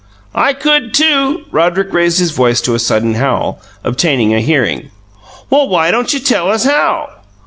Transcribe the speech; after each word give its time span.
"I 0.33 0.53
could, 0.53 0.95
too!" 0.95 1.43
Roderick 1.51 1.93
raised 1.93 2.17
his 2.17 2.31
voice 2.31 2.59
to 2.61 2.73
a 2.73 2.79
sudden 2.79 3.13
howl, 3.13 3.61
obtaining 3.83 4.33
a 4.33 4.41
hearing. 4.41 4.89
"Well, 5.51 5.69
why 5.69 5.91
don't 5.91 6.11
you 6.11 6.19
tell 6.19 6.49
us 6.49 6.63
how?" 6.63 7.17